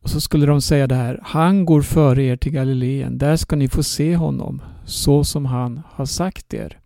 Och 0.02 0.10
så 0.10 0.22
skulle 0.22 0.46
de 0.46 0.62
säga 0.62 0.88
det 0.88 0.96
här, 0.96 1.20
han 1.24 1.66
går 1.66 1.82
före 1.82 2.24
er 2.24 2.38
till 2.38 2.52
Galileen, 2.52 3.18
där 3.18 3.36
ska 3.36 3.56
ni 3.56 3.68
få 3.68 3.84
se 3.84 4.16
honom, 4.16 4.62
så 4.86 5.24
som 5.24 5.46
han 5.46 5.82
har 5.90 6.06
sagt 6.06 6.54
er. 6.54 6.80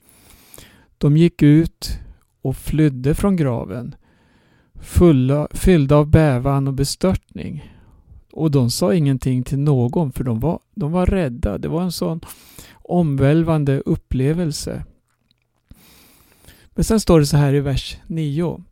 De 0.97 1.17
gick 1.17 1.43
ut 1.43 1.99
och 2.41 2.57
flydde 2.57 3.15
från 3.15 3.35
graven, 3.35 3.95
fulla, 4.81 5.47
fyllda 5.51 5.95
av 5.95 6.07
bävan 6.07 6.67
och 6.67 6.73
bestörtning. 6.73 7.73
Och 8.31 8.51
de 8.51 8.69
sa 8.69 8.93
ingenting 8.93 9.43
till 9.43 9.59
någon 9.59 10.11
för 10.11 10.23
de 10.23 10.39
var, 10.39 10.59
de 10.75 10.91
var 10.91 11.05
rädda. 11.05 11.57
Det 11.57 11.67
var 11.67 11.81
en 11.81 11.91
sån 11.91 12.21
omvälvande 12.73 13.81
upplevelse. 13.85 14.83
Men 16.77 16.83
sen 16.83 16.99
står 16.99 17.19
det 17.19 17.25
så 17.25 17.37
här 17.37 17.53
i 17.53 17.59
vers 17.59 17.97
9. 18.07 18.63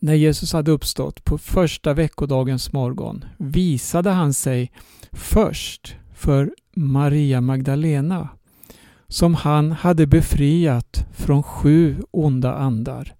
När 0.00 0.14
Jesus 0.14 0.52
hade 0.52 0.70
uppstått 0.70 1.24
på 1.24 1.38
första 1.38 1.94
veckodagens 1.94 2.72
morgon 2.72 3.24
visade 3.38 4.10
han 4.10 4.34
sig 4.34 4.72
först 5.12 5.96
för 6.14 6.54
Maria 6.74 7.40
Magdalena 7.40 8.28
som 9.08 9.34
han 9.34 9.72
hade 9.72 10.06
befriat 10.06 11.06
från 11.12 11.42
sju 11.42 12.02
onda 12.10 12.54
andar. 12.54 13.14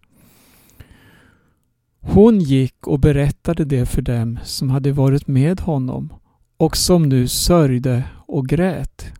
Hon 2.00 2.40
gick 2.40 2.86
och 2.86 3.00
berättade 3.00 3.64
det 3.64 3.86
för 3.86 4.02
dem 4.02 4.38
som 4.44 4.70
hade 4.70 4.92
varit 4.92 5.26
med 5.26 5.60
honom 5.60 6.12
och 6.56 6.76
som 6.76 7.08
nu 7.08 7.28
sörjde 7.28 8.04
och 8.26 8.48
grät. 8.48 9.12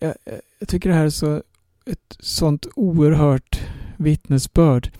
Jag, 0.00 0.14
jag 0.58 0.68
tycker 0.68 0.88
det 0.88 0.96
här 0.96 1.04
är 1.04 1.10
så, 1.10 1.42
ett 1.86 2.16
sånt 2.18 2.66
oerhört 2.74 3.60
vittnesbörd. 3.96 4.90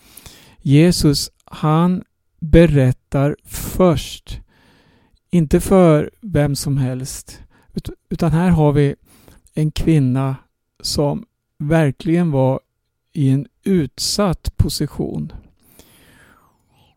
Jesus, 0.61 1.31
han 1.45 2.03
berättar 2.39 3.35
först. 3.45 4.39
Inte 5.29 5.59
för 5.59 6.11
vem 6.21 6.55
som 6.55 6.77
helst. 6.77 7.41
Utan 8.09 8.31
här 8.31 8.49
har 8.49 8.71
vi 8.71 8.95
en 9.53 9.71
kvinna 9.71 10.35
som 10.81 11.25
verkligen 11.57 12.31
var 12.31 12.59
i 13.13 13.29
en 13.29 13.47
utsatt 13.63 14.57
position. 14.57 15.33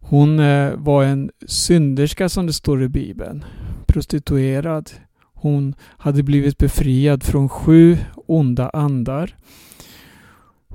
Hon 0.00 0.38
eh, 0.38 0.72
var 0.76 1.04
en 1.04 1.30
synderska 1.46 2.28
som 2.28 2.46
det 2.46 2.52
står 2.52 2.82
i 2.82 2.88
Bibeln. 2.88 3.44
Prostituerad. 3.86 4.90
Hon 5.34 5.74
hade 5.80 6.22
blivit 6.22 6.58
befriad 6.58 7.22
från 7.22 7.48
sju 7.48 7.98
onda 8.26 8.68
andar. 8.68 9.36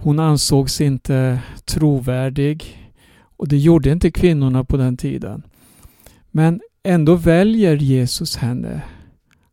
Hon 0.03 0.19
ansågs 0.19 0.81
inte 0.81 1.39
trovärdig 1.65 2.77
och 3.37 3.47
det 3.47 3.57
gjorde 3.57 3.91
inte 3.91 4.11
kvinnorna 4.11 4.63
på 4.63 4.77
den 4.77 4.97
tiden. 4.97 5.43
Men 6.31 6.61
ändå 6.83 7.15
väljer 7.15 7.75
Jesus 7.75 8.35
henne. 8.35 8.81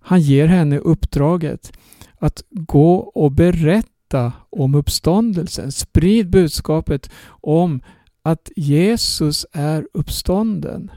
Han 0.01 0.21
ger 0.21 0.47
henne 0.47 0.79
uppdraget 0.79 1.73
att 2.19 2.43
gå 2.51 2.95
och 2.97 3.33
berätta 3.33 4.33
om 4.51 4.75
uppståndelsen. 4.75 5.73
Sprid 5.73 6.31
budskapet 6.31 7.11
om 7.29 7.81
att 8.23 8.51
Jesus 8.57 9.47
är 9.53 9.89
uppstånden. 9.93 10.91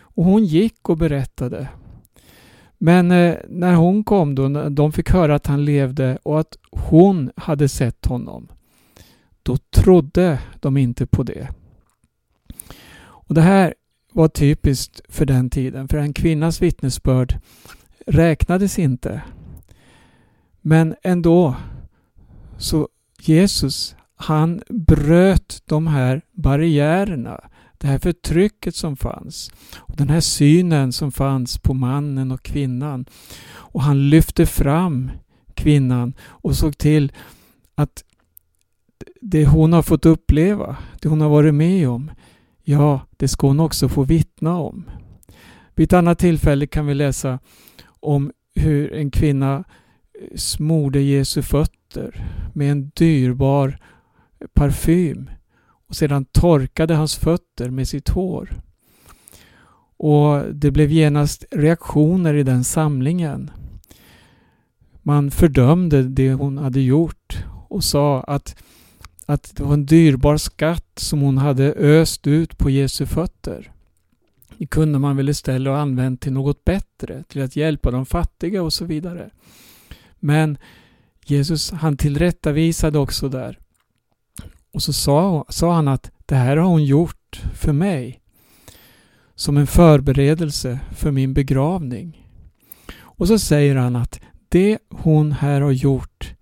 Och 0.00 0.24
hon 0.24 0.44
gick 0.44 0.88
och 0.88 0.96
berättade. 0.96 1.68
Men 2.78 3.10
eh, 3.10 3.36
när 3.48 3.74
hon 3.74 4.04
kom 4.04 4.34
då, 4.34 4.68
de 4.68 4.92
fick 4.92 5.10
höra 5.10 5.34
att 5.34 5.46
han 5.46 5.64
levde 5.64 6.18
och 6.22 6.40
att 6.40 6.56
hon 6.70 7.30
hade 7.36 7.68
sett 7.68 8.06
honom, 8.06 8.48
då 9.44 9.56
trodde 9.56 10.38
de 10.60 10.76
inte 10.76 11.06
på 11.06 11.22
det. 11.22 11.48
Och 13.26 13.34
Det 13.34 13.42
här 13.42 13.74
var 14.12 14.28
typiskt 14.28 15.00
för 15.08 15.26
den 15.26 15.50
tiden, 15.50 15.88
för 15.88 15.98
en 15.98 16.12
kvinnas 16.12 16.62
vittnesbörd 16.62 17.38
räknades 18.06 18.78
inte. 18.78 19.22
Men 20.60 20.94
ändå, 21.02 21.56
så 22.58 22.88
Jesus, 23.20 23.96
han 24.16 24.62
bröt 24.68 25.62
de 25.64 25.86
här 25.86 26.22
barriärerna, 26.32 27.40
det 27.78 27.86
här 27.86 27.98
förtrycket 27.98 28.74
som 28.74 28.96
fanns. 28.96 29.52
Och 29.76 29.96
den 29.96 30.08
här 30.08 30.20
synen 30.20 30.92
som 30.92 31.12
fanns 31.12 31.58
på 31.58 31.74
mannen 31.74 32.32
och 32.32 32.42
kvinnan. 32.42 33.06
Och 33.46 33.82
han 33.82 34.10
lyfte 34.10 34.46
fram 34.46 35.10
kvinnan 35.54 36.14
och 36.22 36.56
såg 36.56 36.78
till 36.78 37.12
att 37.74 38.04
det 39.26 39.46
hon 39.46 39.72
har 39.72 39.82
fått 39.82 40.06
uppleva, 40.06 40.76
det 41.00 41.08
hon 41.08 41.20
har 41.20 41.28
varit 41.28 41.54
med 41.54 41.88
om, 41.88 42.10
ja, 42.62 43.00
det 43.16 43.28
ska 43.28 43.46
hon 43.46 43.60
också 43.60 43.88
få 43.88 44.02
vittna 44.02 44.58
om. 44.58 44.90
Vid 45.74 45.84
ett 45.84 45.92
annat 45.92 46.18
tillfälle 46.18 46.66
kan 46.66 46.86
vi 46.86 46.94
läsa 46.94 47.38
om 48.00 48.32
hur 48.54 48.92
en 48.92 49.10
kvinna 49.10 49.56
eh, 50.20 50.36
smorde 50.36 51.00
Jesu 51.00 51.42
fötter 51.42 52.26
med 52.54 52.70
en 52.70 52.90
dyrbar 52.94 53.78
parfym 54.54 55.30
och 55.88 55.96
sedan 55.96 56.24
torkade 56.24 56.94
hans 56.94 57.16
fötter 57.16 57.70
med 57.70 57.88
sitt 57.88 58.08
hår. 58.08 58.60
Och 59.96 60.54
det 60.54 60.70
blev 60.70 60.90
genast 60.90 61.44
reaktioner 61.50 62.34
i 62.34 62.42
den 62.42 62.64
samlingen. 62.64 63.50
Man 65.02 65.30
fördömde 65.30 66.02
det 66.02 66.32
hon 66.32 66.58
hade 66.58 66.80
gjort 66.80 67.44
och 67.68 67.84
sa 67.84 68.20
att, 68.20 68.56
att 69.26 69.56
det 69.56 69.62
var 69.62 69.74
en 69.74 69.86
dyrbar 69.86 70.36
skatt 70.36 70.90
som 70.96 71.20
hon 71.20 71.38
hade 71.38 71.72
öst 71.72 72.26
ut 72.26 72.58
på 72.58 72.70
Jesu 72.70 73.06
fötter. 73.06 73.72
Det 74.58 74.66
kunde 74.66 74.98
man 74.98 75.16
väl 75.16 75.28
istället 75.28 75.72
ha 75.72 75.80
använt 75.80 76.20
till 76.20 76.32
något 76.32 76.64
bättre, 76.64 77.24
till 77.28 77.42
att 77.42 77.56
hjälpa 77.56 77.90
de 77.90 78.06
fattiga 78.06 78.62
och 78.62 78.72
så 78.72 78.84
vidare. 78.84 79.30
Men 80.20 80.58
Jesus 81.26 81.70
han 81.70 81.96
tillrättavisade 81.96 82.98
också 82.98 83.28
där. 83.28 83.58
Och 84.72 84.82
så 84.82 84.92
sa, 84.92 85.44
sa 85.48 85.74
han 85.74 85.88
att 85.88 86.10
det 86.26 86.34
här 86.34 86.56
har 86.56 86.68
hon 86.68 86.84
gjort 86.84 87.42
för 87.54 87.72
mig. 87.72 88.20
Som 89.34 89.56
en 89.56 89.66
förberedelse 89.66 90.80
för 90.96 91.10
min 91.10 91.34
begravning. 91.34 92.28
Och 92.96 93.28
så 93.28 93.38
säger 93.38 93.76
han 93.76 93.96
att 93.96 94.20
det 94.48 94.78
hon 94.90 95.32
här 95.32 95.60
har 95.60 95.70
gjort, 95.70 96.34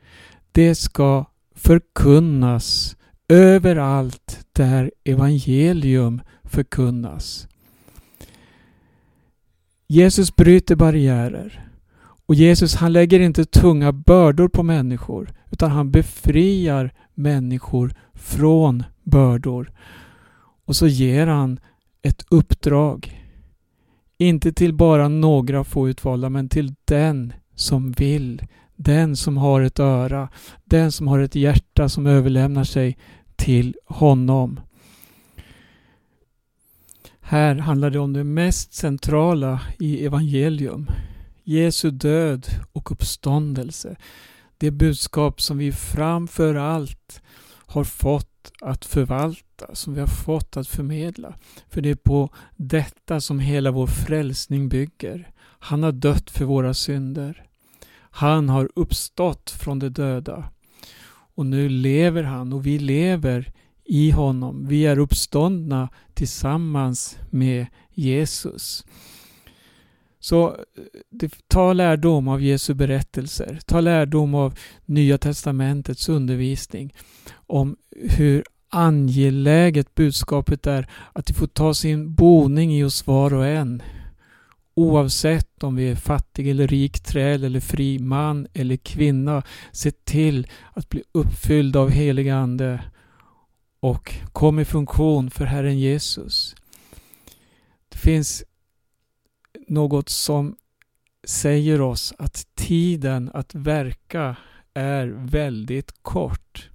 det 0.53 0.75
ska 0.75 1.25
förkunnas 1.65 2.97
överallt 3.29 4.47
där 4.53 4.93
evangelium 5.05 6.21
förkunnas. 6.45 7.49
Jesus 9.87 10.37
bryter 10.37 10.77
barriärer. 10.77 11.69
Och 12.27 12.35
Jesus 12.35 12.75
han 12.75 12.93
lägger 12.93 13.21
inte 13.21 13.45
tunga 13.45 13.93
bördor 13.93 14.49
på 14.49 14.63
människor 14.63 15.33
utan 15.51 15.71
han 15.71 15.91
befriar 15.91 16.95
människor 17.15 17.95
från 18.15 18.85
bördor. 19.03 19.73
Och 20.65 20.77
så 20.77 20.87
ger 20.87 21.27
han 21.27 21.61
ett 22.03 22.25
uppdrag. 22.29 23.23
Inte 24.19 24.53
till 24.53 24.75
bara 24.75 25.09
några 25.09 25.65
få 25.65 25.89
utvalda 25.89 26.29
men 26.29 26.49
till 26.49 26.75
den 26.85 27.33
som 27.55 27.93
vill. 27.93 28.43
Den 28.85 29.17
som 29.17 29.37
har 29.37 29.61
ett 29.61 29.81
öra. 29.81 30.29
Den 30.65 30.93
som 30.93 31.09
har 31.09 31.19
ett 31.19 31.35
hjärta 31.35 31.89
som 31.89 32.07
överlämnar 32.07 32.65
sig 32.65 32.99
till 33.37 33.77
honom. 33.87 34.61
Här 37.21 37.55
handlar 37.55 37.91
det 37.91 37.99
om 37.99 38.13
det 38.13 38.25
mest 38.25 38.75
centrala 38.75 39.61
i 39.79 40.07
evangelium. 40.07 40.87
Jesu 41.45 41.91
död 41.91 42.47
och 42.73 42.93
uppståndelse. 42.93 43.97
Det 44.59 44.71
budskap 44.71 45.41
som 45.41 45.59
vi 45.59 45.73
framför 45.73 46.55
allt 46.55 47.23
har 47.67 47.85
fått 47.85 48.53
att 48.61 48.85
förvalta, 48.85 49.75
som 49.75 49.95
vi 49.95 50.01
har 50.01 50.07
fått 50.07 50.57
att 50.57 50.69
förmedla. 50.69 51.35
För 51.69 51.81
det 51.81 51.91
är 51.91 51.95
på 51.95 52.31
detta 52.57 53.21
som 53.21 53.41
hela 53.41 53.71
vår 53.71 53.87
frälsning 53.87 54.69
bygger. 54.69 55.31
Han 55.59 55.83
har 55.83 55.93
dött 55.93 56.31
för 56.31 56.45
våra 56.45 56.75
synder. 56.75 57.47
Han 58.15 58.49
har 58.49 58.71
uppstått 58.75 59.51
från 59.51 59.79
de 59.79 59.89
döda. 59.89 60.45
Och 61.35 61.47
nu 61.47 61.69
lever 61.69 62.23
han 62.23 62.53
och 62.53 62.67
vi 62.67 62.79
lever 62.79 63.53
i 63.85 64.11
honom. 64.11 64.67
Vi 64.69 64.87
är 64.87 64.99
uppståndna 64.99 65.89
tillsammans 66.15 67.19
med 67.31 67.67
Jesus. 67.91 68.85
Så 70.21 70.49
eh, 71.23 71.29
ta 71.49 71.73
lärdom 71.73 72.29
av 72.29 72.43
Jesu 72.43 72.75
berättelser. 72.75 73.59
Ta 73.67 73.81
lärdom 73.81 74.35
av 74.35 74.55
Nya 74.85 75.19
Testamentets 75.19 76.09
undervisning 76.09 76.95
om 77.35 77.77
hur 77.91 78.45
angeläget 78.69 79.95
budskapet 79.95 80.67
är 80.67 80.91
att 81.13 81.27
det 81.27 81.35
får 81.35 81.47
ta 81.47 81.75
sin 81.75 82.15
boning 82.15 82.73
i 82.73 82.85
oss 82.85 83.07
var 83.07 83.35
och 83.35 83.47
en. 83.47 83.83
Oavsett 84.75 85.63
om 85.63 85.77
vi 85.77 85.91
är 85.91 85.97
fattig 85.97 86.49
eller 86.49 86.67
rik 86.67 87.01
träl 87.01 87.45
eller 87.45 87.61
fri 87.61 87.99
man 87.99 88.47
eller 88.55 88.77
kvinna. 88.77 89.43
Se 89.73 89.91
till 89.91 90.47
att 90.73 90.89
bli 90.89 91.03
uppfylld 91.13 91.77
av 91.77 91.91
helig 91.91 92.29
Ande 92.29 92.85
och 93.81 94.15
kom 94.33 94.59
i 94.59 94.65
funktion 94.65 95.31
för 95.31 95.45
Herren 95.45 95.79
Jesus. 95.79 96.55
Det 97.89 97.99
finns 97.99 98.45
något 99.69 100.09
som 100.09 100.57
säger 101.25 101.81
oss 101.81 102.15
att 102.19 102.47
tiden 102.55 103.31
att 103.35 103.55
verka 103.55 104.37
är 104.75 105.07
väldigt 105.07 106.03
kort. 106.03 106.71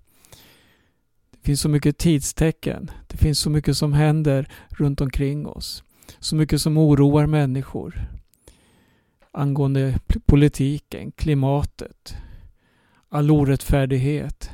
Det 1.31 1.45
finns 1.45 1.61
så 1.61 1.69
mycket 1.69 1.97
tidstecken. 1.97 2.91
Det 3.07 3.17
finns 3.17 3.39
så 3.39 3.49
mycket 3.49 3.77
som 3.77 3.93
händer 3.93 4.51
runt 4.69 5.01
omkring 5.01 5.47
oss. 5.47 5.83
Så 6.19 6.35
mycket 6.35 6.61
som 6.61 6.77
oroar 6.77 7.25
människor. 7.25 8.01
Angående 9.31 9.99
politiken, 10.25 11.11
klimatet, 11.11 12.15
all 13.09 13.31
orättfärdighet, 13.31 14.49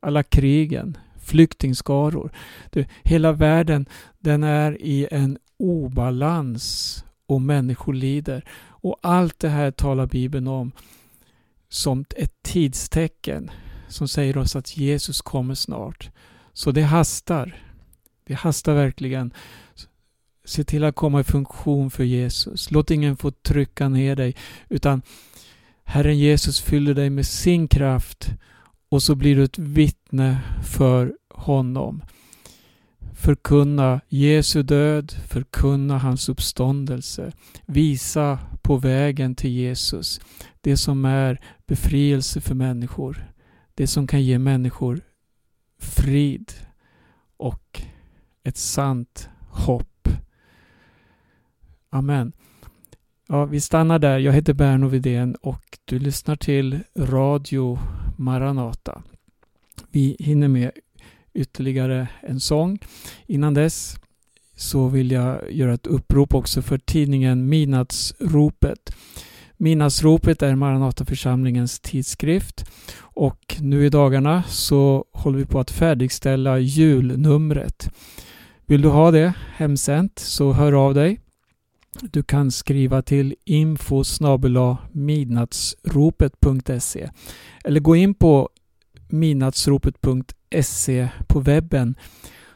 alla 0.00 0.22
krigen, 0.22 0.96
flyktingskaror. 1.22 2.30
hela 3.02 3.32
världen 3.32 3.86
den 4.18 4.42
är 4.42 4.82
i 4.82 5.08
en 5.10 5.38
obalans 5.56 7.04
och 7.26 7.40
människor 7.40 7.94
lider. 7.94 8.44
Och 8.68 8.98
allt 9.02 9.38
det 9.38 9.48
här 9.48 9.70
talar 9.70 10.06
Bibeln 10.06 10.48
om 10.48 10.72
som 11.68 12.04
ett 12.16 12.42
tidstecken 12.42 13.50
som 13.88 14.08
säger 14.08 14.38
oss 14.38 14.56
att 14.56 14.76
Jesus 14.76 15.20
kommer 15.20 15.54
snart. 15.54 16.10
Så 16.52 16.70
det 16.70 16.82
hastar. 16.82 17.64
Det 18.24 18.34
hastar 18.34 18.74
verkligen. 18.74 19.34
Se 20.50 20.64
till 20.64 20.84
att 20.84 20.94
komma 20.94 21.20
i 21.20 21.24
funktion 21.24 21.90
för 21.90 22.04
Jesus. 22.04 22.70
Låt 22.70 22.90
ingen 22.90 23.16
få 23.16 23.30
trycka 23.30 23.88
ner 23.88 24.16
dig 24.16 24.36
utan 24.68 25.02
Herren 25.84 26.18
Jesus 26.18 26.60
fyller 26.60 26.94
dig 26.94 27.10
med 27.10 27.26
sin 27.26 27.68
kraft 27.68 28.30
och 28.88 29.02
så 29.02 29.14
blir 29.14 29.36
du 29.36 29.44
ett 29.44 29.58
vittne 29.58 30.40
för 30.64 31.14
honom. 31.34 32.02
Förkunna 33.14 34.00
Jesu 34.08 34.62
död, 34.62 35.12
förkunna 35.28 35.98
hans 35.98 36.28
uppståndelse. 36.28 37.32
Visa 37.66 38.38
på 38.62 38.76
vägen 38.76 39.34
till 39.34 39.50
Jesus. 39.50 40.20
Det 40.60 40.76
som 40.76 41.04
är 41.04 41.40
befrielse 41.66 42.40
för 42.40 42.54
människor. 42.54 43.32
Det 43.74 43.86
som 43.86 44.06
kan 44.06 44.22
ge 44.22 44.38
människor 44.38 45.00
frid 45.78 46.52
och 47.36 47.82
ett 48.44 48.56
sant 48.56 49.28
hopp. 49.50 49.89
Amen. 51.90 52.32
Ja, 53.28 53.44
vi 53.44 53.60
stannar 53.60 53.98
där. 53.98 54.18
Jag 54.18 54.32
heter 54.32 54.54
Berno 54.54 54.88
Vidén 54.88 55.34
och 55.34 55.78
du 55.84 55.98
lyssnar 55.98 56.36
till 56.36 56.78
Radio 56.98 57.78
Maranata. 58.16 59.02
Vi 59.90 60.16
hinner 60.18 60.48
med 60.48 60.70
ytterligare 61.34 62.08
en 62.20 62.40
sång. 62.40 62.78
Innan 63.26 63.54
dess 63.54 63.96
så 64.56 64.88
vill 64.88 65.10
jag 65.10 65.52
göra 65.52 65.74
ett 65.74 65.86
upprop 65.86 66.34
också 66.34 66.62
för 66.62 66.78
tidningen 66.78 67.48
Midnattsropet. 67.48 68.94
Midnattsropet 69.56 70.42
är 70.42 70.54
Maranataförsamlingens 70.54 71.80
tidskrift 71.80 72.64
och 72.98 73.56
nu 73.60 73.86
i 73.86 73.88
dagarna 73.88 74.42
så 74.42 75.04
håller 75.12 75.38
vi 75.38 75.46
på 75.46 75.60
att 75.60 75.70
färdigställa 75.70 76.58
julnumret. 76.58 77.90
Vill 78.66 78.82
du 78.82 78.88
ha 78.88 79.10
det 79.10 79.32
hemsänt 79.56 80.18
så 80.18 80.52
hör 80.52 80.72
av 80.72 80.94
dig. 80.94 81.20
Du 82.00 82.22
kan 82.22 82.50
skriva 82.50 83.02
till 83.02 83.34
info 83.44 84.04
midnattsropet.se 84.92 87.10
eller 87.64 87.80
gå 87.80 87.96
in 87.96 88.14
på 88.14 88.48
midnattsropet.se 89.08 91.08
på 91.28 91.40
webben 91.40 91.94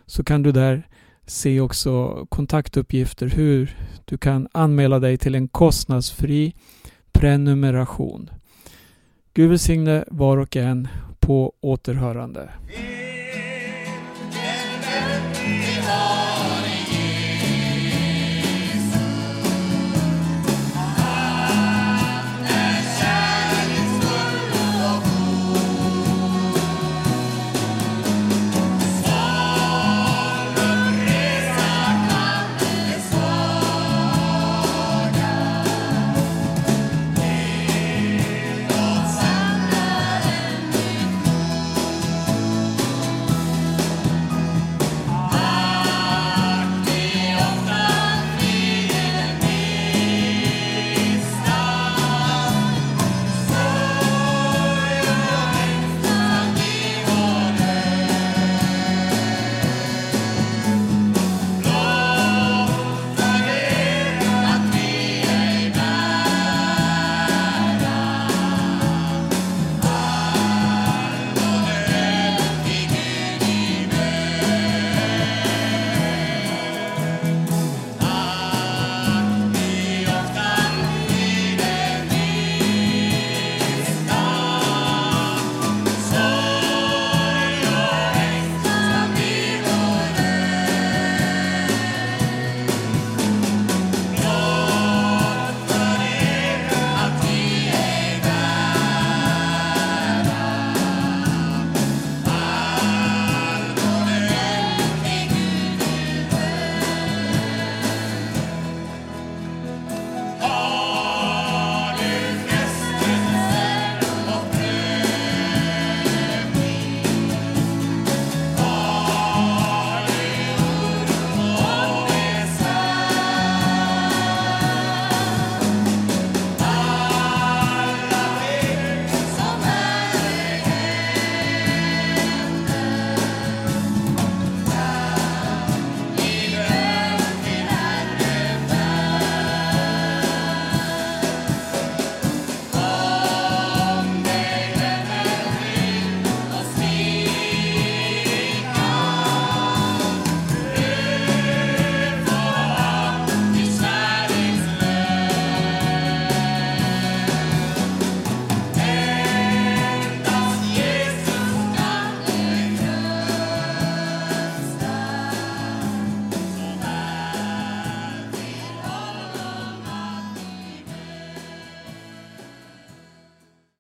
så 0.06 0.24
kan 0.24 0.42
du 0.42 0.52
där 0.52 0.88
se 1.26 1.60
också 1.60 2.26
kontaktuppgifter 2.28 3.28
hur 3.28 3.78
du 4.04 4.18
kan 4.18 4.48
anmäla 4.52 4.98
dig 4.98 5.18
till 5.18 5.34
en 5.34 5.48
kostnadsfri 5.48 6.54
prenumeration. 7.12 8.30
Gud 9.34 9.50
välsigne 9.50 10.04
var 10.08 10.36
och 10.36 10.56
en 10.56 10.88
på 11.20 11.52
återhörande. 11.60 12.50